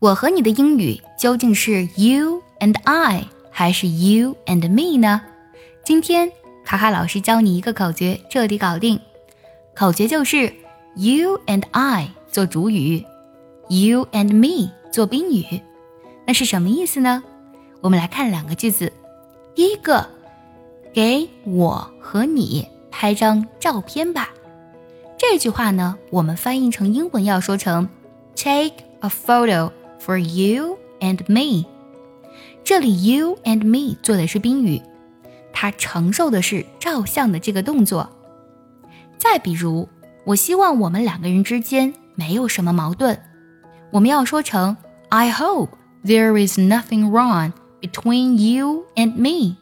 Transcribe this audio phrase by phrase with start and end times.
[0.00, 5.20] 我和你的英语究竟是 you and I 还是 you and me 呢？
[5.84, 6.30] 今天
[6.64, 9.00] 卡卡老师教你一个口诀，彻底搞定。
[9.74, 10.54] 口诀就是
[10.94, 13.04] you and I 做主语
[13.68, 15.62] ，you and me 做宾语。
[16.24, 17.24] 那是什么意思呢？
[17.80, 18.92] 我们来看两个句子。
[19.56, 20.06] 第一个，
[20.92, 24.28] 给我和你拍张照片吧。
[25.16, 27.88] 这句话呢，我们翻译成英文要说成
[28.36, 29.72] take a photo。
[29.99, 31.65] For you and me，
[32.63, 34.81] 这里 you and me 做的是宾语，
[35.53, 38.09] 它承受的是照相的这个动作。
[39.17, 39.87] 再比如，
[40.25, 43.17] 我希望我们两个人之间没有什么矛盾，
[43.91, 44.75] 我们要说成
[45.09, 45.69] I hope
[46.03, 49.55] there is nothing wrong between you and me。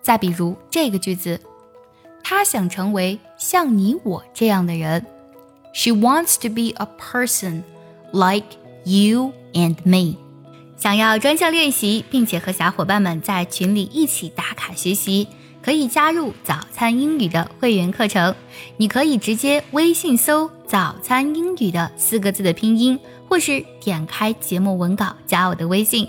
[0.00, 1.40] 再比如这个句子，
[2.22, 5.04] 他想成为像你我这样的人。
[5.74, 7.62] She wants to be a person
[8.12, 8.56] like
[8.89, 10.17] You and me，
[10.75, 15.27] 想要专项练习，并且和小伙伴们在群里一起打卡学习，
[15.61, 18.33] 可以加入早餐英语的会员课程。
[18.77, 26.07] 你可以直接微信搜“早餐英语”的四个字的拼音，或是点开节目文稿加我的微信。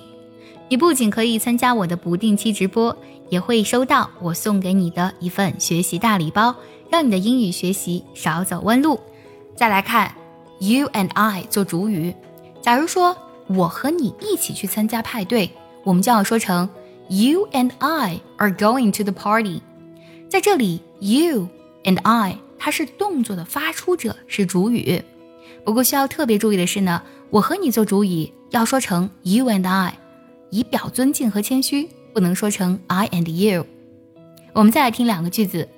[0.70, 2.96] 你不仅可以参加我的不定期直播，
[3.28, 6.56] 也会收到我送给你的一份学习大礼包，
[6.90, 8.98] 让你的英语学习少走弯路。
[9.54, 10.14] 再来看
[10.60, 12.14] ，You and I 做主语。
[12.62, 13.16] 假如说
[13.48, 15.50] 我和你一起去参加派对，
[15.82, 16.68] 我们就要说成
[17.08, 19.62] You and I are going to the party。
[20.28, 21.48] 在这里，You
[21.82, 25.02] and I 它是动作的发出者，是主语。
[25.64, 29.94] 不过需要特别注意的是呢，我和你做主语要说成 You and I，
[30.50, 33.66] 以表尊敬和谦虚，不能说成 I and you。
[34.52, 35.68] 我们再来听两个句子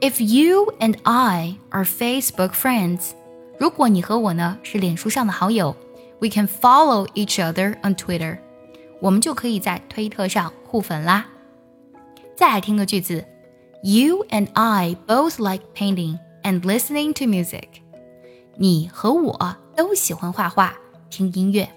[0.00, 3.10] ：If you and I are Facebook friends，
[3.58, 5.76] 如果你和我呢是脸书上的好友。
[6.19, 8.39] We can follow each other on Twitter，
[8.99, 11.25] 我们就可以在推特上互粉啦。
[12.35, 13.25] 再来听个句子：
[13.83, 17.67] You and I both like painting and listening to music。
[18.55, 20.73] 你和我都喜欢画画、
[21.09, 21.67] 听音乐。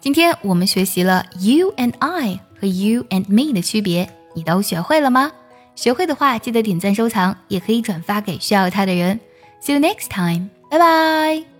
[0.00, 5.32] 今天我们学习了 You and I 和 You and me 的区别，你都学会了吗？
[5.74, 9.18] 学会的话，记得点赞收藏，也可以转发给需要它的人。
[9.62, 11.53] See you next time，拜拜。